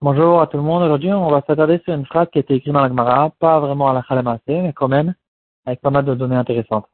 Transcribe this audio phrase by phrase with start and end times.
[0.00, 0.82] Bonjour à tout le monde.
[0.82, 3.60] Aujourd'hui, on va s'attarder sur une phrase qui a été écrite dans la Gemara, pas
[3.60, 5.14] vraiment à la Khalamase, mais quand même,
[5.64, 6.86] avec pas mal de données intéressantes.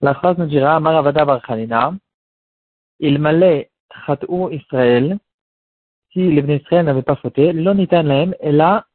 [0.00, 1.92] La phrase nous dira, Maravada bar Khalina,
[2.98, 3.70] il m'allait
[4.06, 5.18] Khatou Israël,
[6.12, 8.86] si les Israël n'avaient pas fauté, l'onitan laem, et là,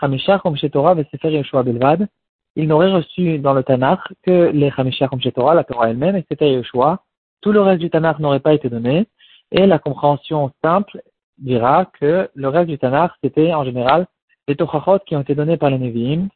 [0.00, 2.08] Hamisha Chom Torah Sefer Yeshua Bilvad,
[2.54, 6.24] il n'aurait reçu dans le Tanakh que les Hamisha Chom Torah, la Torah elle-même, et
[6.30, 7.02] c'était Yeshua.
[7.40, 9.08] Tout le reste du Tanakh n'aurait pas été donné,
[9.52, 11.02] et la compréhension simple
[11.38, 14.06] dira que le reste du Tanakh, c'était en général
[14.48, 16.28] les Tochachot qui ont été donnés par les Nevi'im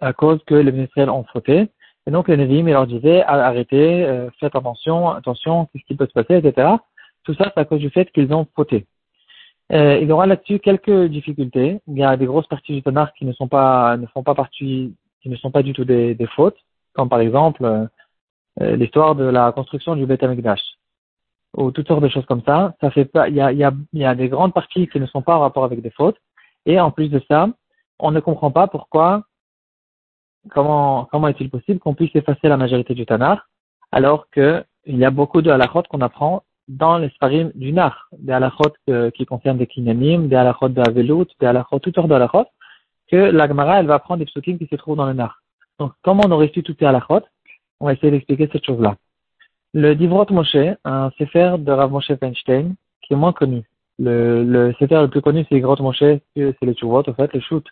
[0.00, 1.68] à cause que les ministères ont fauté.
[2.06, 6.06] Et donc les Nevi'im, ils leur disaient arrêtez, euh, faites attention, attention, qu'est-ce qui peut
[6.06, 6.68] se passer, etc.
[7.24, 8.86] Tout ça, c'est à cause du fait qu'ils ont fauté.
[9.72, 11.80] Euh, il y aura là-dessus quelques difficultés.
[11.88, 14.34] Il y a des grosses parties du Tanakh qui ne sont pas, ne font pas
[14.34, 16.58] partie, qui ne sont pas du tout des, des fautes,
[16.92, 20.60] comme par exemple euh, l'histoire de la construction du Beth Amikdash
[21.56, 22.74] ou toutes sortes de choses comme ça.
[22.80, 25.06] Ça fait pas, il y a, y a, y a des grandes parties qui ne
[25.06, 26.18] sont pas en rapport avec des fautes.
[26.66, 27.48] Et en plus de ça,
[27.98, 29.24] on ne comprend pas pourquoi,
[30.50, 33.48] comment, comment est-il possible qu'on puisse effacer la majorité du Tanar,
[33.92, 38.08] alors que il y a beaucoup de halachot qu'on apprend dans les sparim du Nar,
[38.18, 42.08] des halachot euh, qui concernent des kinanim, des halachot de Avelut, des halachot, toutes sortes
[42.08, 42.46] de halachot,
[43.10, 45.42] que la Gemara, elle va prendre des psukim qui se trouvent dans le Nar.
[45.78, 47.22] Donc, comment on aurait su toutes ces halachot?
[47.80, 48.96] On va essayer d'expliquer cette chose-là.
[49.76, 53.64] Le Divrot Moshe, un sefer de Rav Moshe Feinstein, qui est moins connu.
[53.98, 56.22] Le, le sefer le plus connu, c'est Divrot Moshe, c'est
[56.62, 57.66] le Tshuvot, en fait, le shoot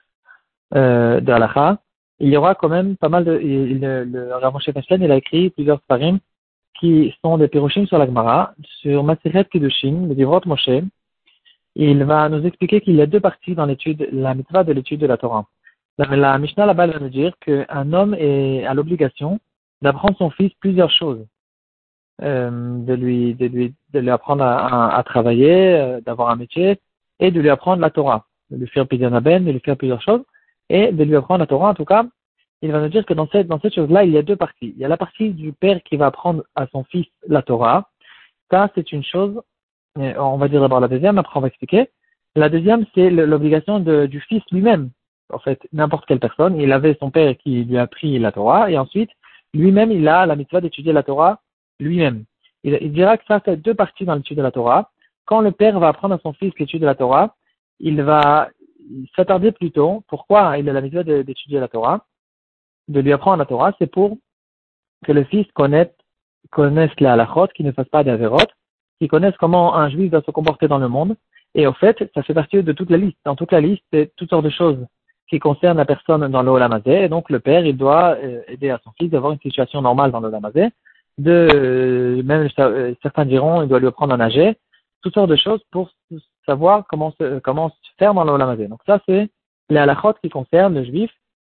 [0.75, 1.77] euh, de.
[2.19, 3.39] Il y aura quand même pas mal de...
[3.39, 6.19] Le, Rav Moshe Feinstein, il a écrit plusieurs parim
[6.81, 10.83] qui sont des piroshim sur la Gemara, sur Maseret Kiddushin, le Divrot Moshe.
[11.77, 14.99] Il va nous expliquer qu'il y a deux parties dans l'étude, la mitzvah de l'étude
[14.99, 15.47] de la Torah.
[15.99, 19.39] La, Mishnah là-bas va nous dire qu'un homme est à l'obligation
[19.83, 21.27] d'apprendre son fils plusieurs choses euh,
[22.21, 26.79] de lui de lui de lui apprendre à, travailler, euh, d'avoir un métier
[27.21, 30.23] et de lui apprendre la Torah, de lui faire ben, de lui faire plusieurs choses
[30.69, 31.71] et de lui apprendre la Torah.
[31.71, 32.05] En tout cas,
[32.63, 34.73] il va nous dire que dans cette dans cette chose-là, il y a deux parties.
[34.77, 37.89] Il y a la partie du père qui va apprendre à son fils la Torah.
[38.51, 39.41] Ça, c'est une chose.
[39.97, 41.91] On va dire d'abord la deuxième, après on va expliquer.
[42.35, 44.91] La deuxième, c'est l'obligation du fils lui-même.
[45.31, 48.71] En fait, n'importe quelle personne, il avait son père qui lui a appris la Torah,
[48.71, 49.11] et ensuite,
[49.55, 51.41] lui-même, il a la mitzvah d'étudier la Torah
[51.81, 52.25] lui-même.
[52.65, 54.91] Il, dira que ça fait deux parties dans l'étude de la Torah.
[55.25, 57.35] Quand le père va apprendre à son fils l'étude de la Torah,
[57.81, 58.51] il va
[59.17, 60.05] s'attarder plutôt.
[60.09, 62.07] Pourquoi il a la méthode d'étudier la Torah,
[62.89, 64.19] de lui apprendre la Torah, c'est pour
[65.05, 65.91] que le fils connaisse,
[67.01, 68.51] la halachot, qu'il ne fasse pas d'avéroth,
[68.99, 71.17] qu'il connaisse comment un juif doit se comporter dans le monde.
[71.55, 73.19] Et au fait, ça fait partie de toute la liste.
[73.25, 74.87] Dans toute la liste, c'est toutes sortes de choses
[75.29, 77.05] qui concernent la personne dans l'Olamazé.
[77.05, 80.13] Et donc, le père, il doit euh, aider à son fils d'avoir une situation normale
[80.13, 80.69] dans l'Olamazé
[81.19, 84.57] de même euh, certains diront il doit lui apprendre à nager,
[85.03, 85.91] toutes sortes de choses pour
[86.47, 88.69] savoir comment se, comment se faire dans l'olamazé.
[88.69, 89.31] Donc ça c'est
[89.71, 91.11] les halachot qui concernent le juif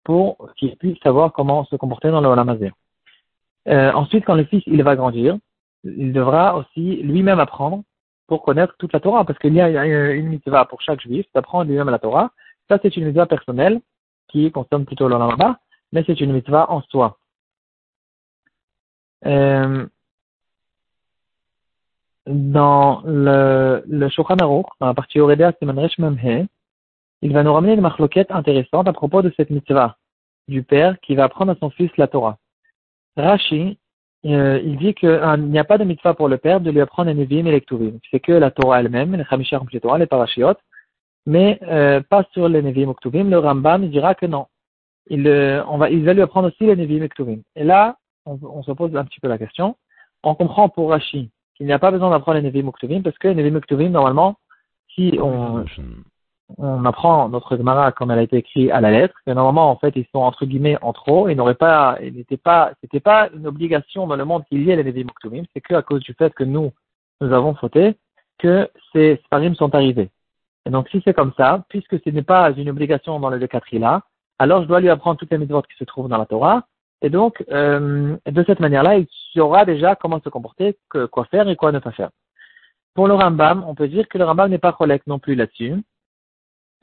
[0.05, 2.73] pour qu'il puisse savoir comment se comporter dans l'olamazé.
[3.69, 5.37] Euh, ensuite, quand le fils il va grandir,
[5.85, 7.83] il devra aussi lui-même apprendre
[8.27, 11.69] pour connaître toute la Torah, parce qu'il y a une mitzvah pour chaque juif d'apprendre
[11.69, 12.31] lui-même la Torah.
[12.69, 13.81] Ça c'est une mitzvah personnelle
[14.29, 15.53] qui concerne plutôt l'olamazé,
[15.93, 17.19] mais c'est une mitzvah en soi.
[19.27, 19.87] Euh,
[22.27, 26.47] dans le, le Shulchan Aruch, dans la partie Oredea Simanresh Memhe,
[27.23, 29.97] il va nous ramener une marloquette intéressante à propos de cette mitzvah
[30.49, 32.39] du père qui va apprendre à son fils la Torah.
[33.17, 33.79] Rashi,
[34.27, 35.11] euh, il dit qu'il
[35.49, 37.61] n'y a pas de mitzvah pour le père de lui apprendre les Nevi'im et les
[37.61, 37.99] Ktuvim.
[38.11, 40.55] C'est que la Torah elle-même, les Chamisha Torah, les Parashiot,
[41.27, 43.31] mais euh, pas sur les Nevi'im et Ktuvim.
[43.31, 44.47] Le Rambam dira que non.
[45.09, 45.29] Il,
[45.69, 47.41] on va, il va lui apprendre aussi les Nevi'im et Ktuvim.
[47.57, 47.97] Et là,
[48.27, 49.77] on, se pose un petit peu la question.
[50.23, 53.29] On comprend pour Rashi qu'il n'y a pas besoin d'apprendre les Nevi Muktuvim parce que
[53.29, 54.37] les Nevi Muktuvim, normalement,
[54.95, 55.65] si on,
[56.59, 59.77] on apprend notre Gemara comme elle a été écrite à la lettre, que normalement, en
[59.77, 63.29] fait, ils sont entre guillemets en trop, ils n'auraient pas, il n'était pas, c'était pas
[63.35, 66.03] une obligation dans le monde qu'il y ait les Nevi Muktuvim, c'est que à cause
[66.03, 66.73] du fait que nous,
[67.21, 67.97] nous avons fauté,
[68.39, 70.11] que ces sparim sont arrivés.
[70.67, 73.49] Et donc, si c'est comme ça, puisque ce n'est pas une obligation dans le
[73.79, 74.03] là,
[74.39, 76.65] alors je dois lui apprendre toutes les mitzvot qui se trouvent dans la Torah,
[77.03, 80.79] et donc, euh, de cette manière-là, il saura déjà comment se comporter,
[81.11, 82.11] quoi faire et quoi ne pas faire.
[82.95, 85.75] Pour le Rambam, on peut dire que le Rambam n'est pas collect non plus là-dessus.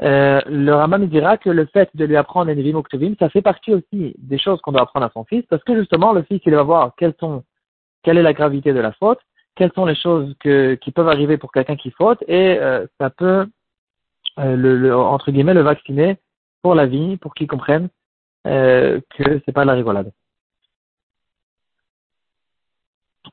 [0.01, 3.73] Euh, le Rambam dira que le fait de lui apprendre les Uktuvim, ça fait partie
[3.73, 6.53] aussi des choses qu'on doit apprendre à son fils, parce que justement, le fils, il
[6.53, 7.43] va voir sont,
[8.03, 9.19] quelle est la gravité de la faute,
[9.55, 13.09] quelles sont les choses que, qui peuvent arriver pour quelqu'un qui faute, et euh, ça
[13.09, 13.45] peut,
[14.39, 16.17] euh, le, entre guillemets, le vacciner
[16.61, 17.89] pour la vie, pour qu'il comprenne
[18.47, 20.11] euh, que c'est pas la rigolade.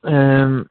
[0.05, 0.63] Euh,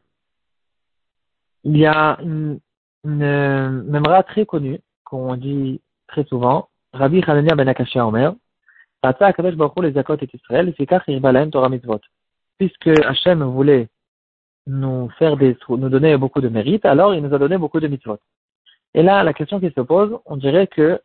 [1.65, 2.61] il y a une,
[3.05, 8.35] une memra très connue, qu'on dit très souvent, Rabbi Hanania ben Akashia Omer,
[9.03, 12.01] Rata Akadosh Baruch les Zakot et Israël, Fikach Irbalaim Torah Mitzvot.
[12.59, 13.89] Puisque Hachem voulait
[14.67, 17.89] nous faire des, nous donner beaucoup de mérite, alors il nous a donné beaucoup de
[17.89, 18.19] mitzvot.
[18.95, 21.01] Et là, la question qui se pose, on dirait que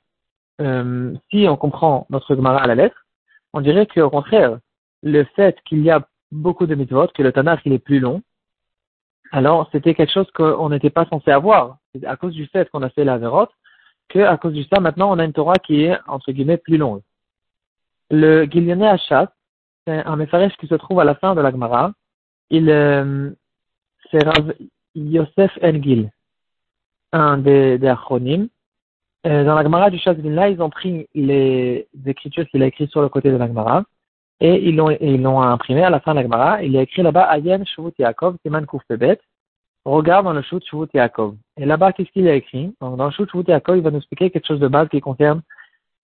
[0.62, 3.06] euh, si on comprend notre Gemara à la lettre,
[3.54, 4.60] on dirait qu'au contraire,
[5.04, 8.22] le fait qu'il y a beaucoup de mitzvot, que le Tanakh il est plus long,
[9.32, 11.78] alors c'était quelque chose qu'on n'était pas censé avoir.
[11.94, 13.52] C'est à cause du fait qu'on a fait la vérote,
[14.10, 16.78] que à cause du ça, maintenant on a une Torah qui est entre guillemets plus
[16.78, 17.02] longue.
[18.10, 19.34] Le Gilyoné Hachat,
[19.86, 21.94] c'est un Mefaresh qui se trouve à la fin de la Gemara.
[22.50, 23.32] Il, euh,
[24.12, 24.54] c'est Rav
[24.96, 26.12] Yosef Engil,
[27.14, 27.96] un des, des.
[29.28, 33.02] Euh, dans la Gemara du là, ils ont pris les écritures qu'il a écrites sur
[33.02, 33.84] le côté de la Gemara
[34.40, 36.64] et ils l'ont, ils l'ont imprimé à la fin de la Gemara.
[36.64, 39.20] Il a écrit là-bas Ayen Shuvut Yaakov, Siman Koufpebet.
[39.86, 41.36] Regarde dans le Shuvut Shuvut Yaakov.
[41.58, 42.74] Et là-bas, qu'est-ce qu'il a écrit?
[42.82, 45.02] Donc, Dans le Shuvut Shuvut Yaakov, il va nous expliquer quelque chose de base qui
[45.02, 45.42] concerne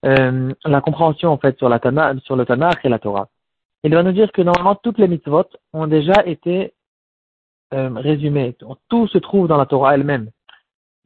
[0.05, 3.29] euh, la compréhension en fait sur, la Tana, sur le Tanakh et la Torah.
[3.83, 6.73] Il va nous dire que normalement toutes les mitzvot ont déjà été
[7.73, 8.55] euh, résumées.
[8.89, 10.29] Tout se trouve dans la Torah elle-même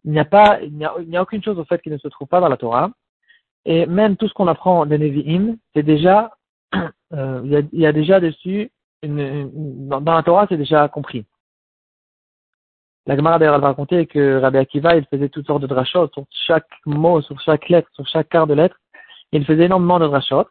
[0.05, 2.07] il n'y a pas, il n'y a, a aucune chose au fait qui ne se
[2.07, 2.91] trouve pas dans la Torah.
[3.65, 6.31] Et même tout ce qu'on apprend des Nevi'im, c'est déjà,
[7.13, 8.71] euh, il, y a, il, y a, déjà dessus,
[9.03, 11.25] une, dans, la Torah, c'est déjà compris.
[13.07, 16.09] La Gemara d'ailleurs, elle va raconter que Rabbi Akiva, il faisait toutes sortes de drachot
[16.13, 18.77] sur chaque mot, sur chaque lettre, sur chaque quart de lettre.
[19.31, 20.45] Il faisait énormément de drachot.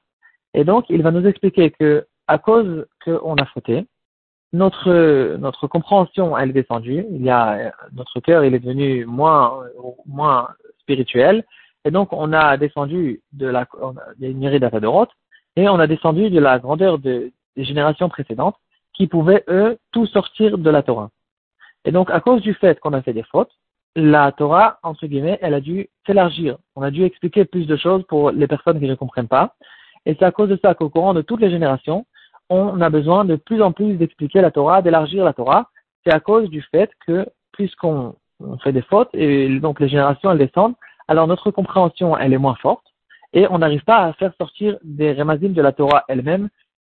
[0.55, 3.87] Et donc, il va nous expliquer que, à cause qu'on a fauté,
[4.53, 7.07] notre, notre compréhension, elle est descendue.
[7.11, 9.65] Il y a, notre cœur, il est devenu moins,
[10.07, 10.49] moins
[10.81, 11.45] spirituel.
[11.85, 13.67] Et donc, on a descendu de la,
[14.19, 14.43] il y a une
[15.57, 18.57] et on a descendu de la grandeur de, des générations précédentes
[18.95, 21.11] qui pouvaient, eux, tout sortir de la Torah.
[21.85, 23.53] Et donc, à cause du fait qu'on a fait des fautes,
[23.97, 26.59] la Torah, entre guillemets, elle a dû s'élargir.
[26.77, 29.55] On a dû expliquer plus de choses pour les personnes qui ne comprennent pas.
[30.07, 32.07] Et c'est à cause de ça qu'au courant de toutes les générations,
[32.51, 35.69] on a besoin de plus en plus d'expliquer la Torah, d'élargir la Torah.
[36.05, 38.17] C'est à cause du fait que, puisqu'on
[38.63, 40.75] fait des fautes, et donc les générations elles descendent,
[41.09, 42.85] alors notre compréhension elle est moins forte,
[43.33, 46.49] et on n'arrive pas à faire sortir des remazim de la Torah elle-même,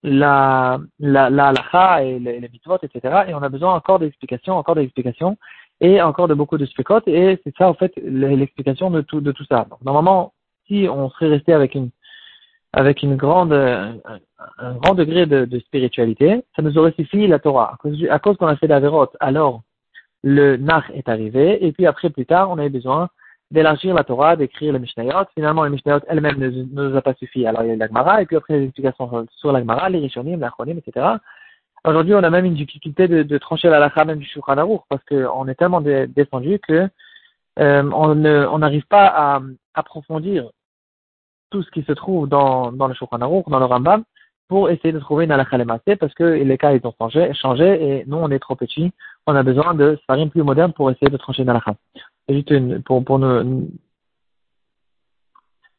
[0.04, 2.50] la, la, la et les, les
[2.84, 3.24] etc.
[3.28, 5.38] Et on a besoin encore d'explications, encore d'explications,
[5.81, 9.31] et encore de beaucoup de spécotes, et c'est ça en fait l'explication de tout, de
[9.31, 9.68] tout ça.
[9.84, 10.34] Normalement,
[10.68, 11.90] si on serait resté avec une
[12.75, 17.77] avec une grande, un, grand degré de, spiritualité, ça nous aurait suffi la Torah.
[18.10, 19.62] À cause, qu'on a fait la vérote, alors
[20.24, 23.07] le Nach est arrivé, et puis après, plus tard, on avait besoin
[23.50, 25.25] d'élargir la Torah, d'écrire les Mishnayot.
[25.36, 27.48] Finalement, les Mishnayot elles-mêmes ne, nous a pas suffi.
[27.48, 30.77] Alors il y a l'Agmara, et puis après les explications sur l'Agmara, les Rishonim, l'Achronim,
[30.77, 31.06] etc.
[31.86, 35.48] Aujourd'hui, on a même une difficulté de, trancher la lacha même du Shulchan parce qu'on
[35.48, 36.89] est tellement descendu que
[37.60, 39.42] euh, on n'arrive pas à
[39.75, 40.50] approfondir
[41.50, 44.04] tout ce qui se trouve dans, dans le Shulchan dans le Rambam,
[44.48, 45.58] pour essayer de trouver une halakha
[46.00, 48.92] parce que les cas ils ont changé, changé et nous on est trop petits,
[49.26, 51.76] on a besoin de farim plus moderne pour essayer de trancher une halakha.
[52.30, 53.70] Juste une, pour, pour nous,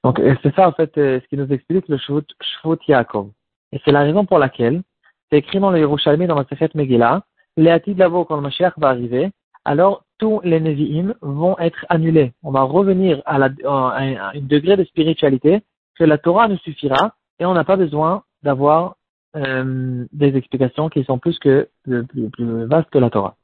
[0.06, 3.30] donc c'est ça en fait euh, ce qui nous explique le Shvut Yaakov.
[3.72, 4.82] Et c'est la raison pour laquelle
[5.28, 7.22] c'est écrit dans le Yerushalmi dans la Sechet Megillah,
[7.56, 9.30] de Lavo quand le Mashiach va arriver,
[9.64, 12.32] alors tous les Nevi'im vont être annulés.
[12.42, 15.62] On va revenir à, la, à un degré de spiritualité
[15.96, 18.96] que la Torah nous suffira et on n'a pas besoin d'avoir
[19.36, 23.36] euh, des explications qui sont plus que plus, plus vastes que la Torah.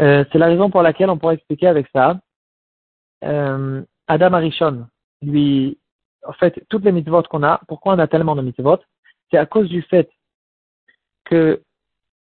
[0.00, 2.18] Euh, c'est la raison pour laquelle on pourrait expliquer avec ça.
[3.24, 4.86] Euh, Adam Arishon,
[5.20, 5.78] lui,
[6.26, 8.78] en fait, toutes les mitzvot qu'on a, pourquoi on a tellement de mitzvot?
[9.30, 10.10] C'est à cause du fait
[11.24, 11.62] que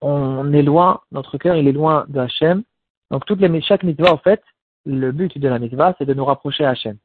[0.02, 2.62] on est loin, notre cœur il est loin de Hachem,
[3.10, 4.42] donc toutes les, chaque mitzvah, en fait,
[4.86, 6.96] le but de la mitzvah, c'est de nous rapprocher à Hachem.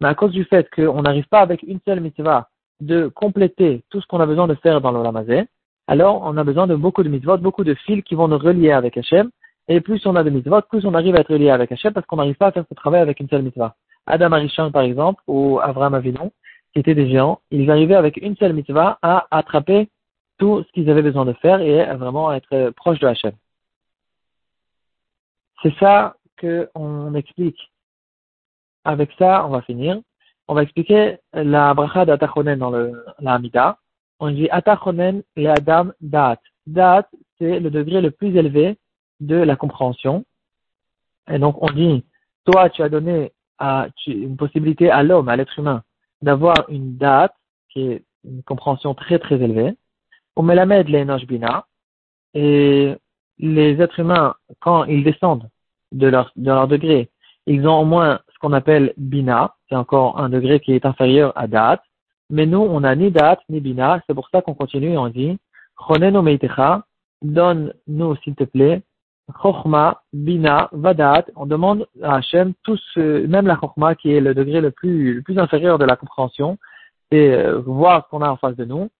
[0.00, 2.48] Mais à cause du fait qu'on n'arrive pas avec une seule mitzvah
[2.80, 5.44] de compléter tout ce qu'on a besoin de faire dans le Ramazé,
[5.86, 8.72] alors on a besoin de beaucoup de mitzvot, beaucoup de fils qui vont nous relier
[8.72, 9.30] avec Hachem.
[9.68, 12.06] Et plus on a de mitzvot, plus on arrive à être relié avec Hachem parce
[12.06, 13.74] qu'on n'arrive pas à faire ce travail avec une seule mitzvah.
[14.06, 16.32] Adam Arishon, par exemple, ou Avraham Avinon,
[16.72, 19.88] qui étaient des géants, ils arrivaient avec une seule mitzvah à attraper
[20.38, 23.32] tout ce qu'ils avaient besoin de faire et à vraiment être proche de Hachem.
[25.64, 27.72] C'est ça qu'on explique.
[28.84, 29.98] Avec ça, on va finir.
[30.46, 33.78] On va expliquer la bracha d'Atachonen dans le, la Hamida.
[34.20, 36.38] On dit Atachonen le Adam Dat.
[36.66, 38.76] Dat, c'est le degré le plus élevé
[39.20, 40.26] de la compréhension.
[41.30, 42.04] Et donc, on dit,
[42.44, 45.82] toi, tu as donné à, une possibilité à l'homme, à l'être humain,
[46.20, 47.34] d'avoir une date
[47.70, 49.74] qui est une compréhension très très élevée.
[50.36, 50.86] On met la med
[51.26, 51.66] bina.
[52.34, 52.96] Et
[53.38, 55.48] les êtres humains, quand ils descendent
[55.92, 57.10] de leur, de leur degré,
[57.46, 61.32] ils ont au moins ce qu'on appelle Bina, c'est encore un degré qui est inférieur
[61.36, 61.82] à Dat,
[62.30, 65.08] mais nous, on n'a ni Dat ni Bina, c'est pour ça qu'on continue et on
[65.08, 65.38] dit,
[65.76, 66.84] Choneno Meitecha,
[67.22, 68.82] donne-nous s'il te plaît,
[69.42, 74.60] Chochma, Bina, Vadat, on demande à Hachem, tous, même la Chochma qui est le degré
[74.60, 76.58] le plus, le plus inférieur de la compréhension,
[77.10, 78.90] c'est euh, voir ce qu'on a en face de nous,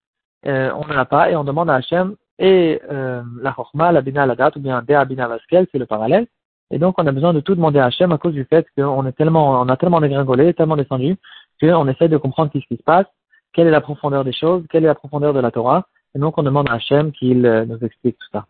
[0.47, 4.01] euh, on n'en a pas, et on demande à Hachem, et euh, la Chochma, la
[4.03, 6.27] Bina, la date, ou bien Dea, Bina, Vaskel, c'est le parallèle,
[6.71, 9.07] et donc on a besoin de tout demander à Hachem à cause du fait qu'on
[9.07, 11.17] est tellement, on a tellement dégringolé, tellement descendu,
[11.61, 13.07] qu'on essaie de comprendre ce qui se passe,
[13.53, 16.37] quelle est la profondeur des choses, quelle est la profondeur de la Torah, et donc
[16.39, 18.47] on demande à Hachem qu'il nous explique tout ça.